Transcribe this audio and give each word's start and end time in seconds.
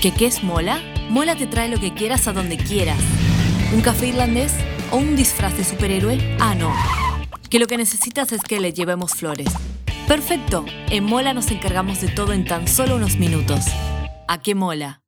¿Qué 0.00 0.12
qué 0.12 0.26
es 0.26 0.44
Mola? 0.44 0.80
Mola 1.10 1.34
te 1.34 1.48
trae 1.48 1.68
lo 1.68 1.80
que 1.80 1.92
quieras 1.92 2.28
a 2.28 2.32
donde 2.32 2.56
quieras. 2.56 3.00
¿Un 3.74 3.80
café 3.80 4.06
irlandés 4.06 4.54
o 4.92 4.96
un 4.96 5.16
disfraz 5.16 5.56
de 5.56 5.64
superhéroe? 5.64 6.36
Ah, 6.38 6.54
no. 6.54 6.72
Que 7.50 7.58
lo 7.58 7.66
que 7.66 7.76
necesitas 7.76 8.30
es 8.30 8.42
que 8.42 8.60
le 8.60 8.72
llevemos 8.72 9.14
flores. 9.16 9.48
Perfecto. 10.06 10.64
En 10.90 11.02
Mola 11.02 11.34
nos 11.34 11.50
encargamos 11.50 12.00
de 12.00 12.06
todo 12.06 12.32
en 12.32 12.44
tan 12.44 12.68
solo 12.68 12.94
unos 12.94 13.16
minutos. 13.16 13.64
¿A 14.28 14.40
qué 14.40 14.54
mola? 14.54 15.02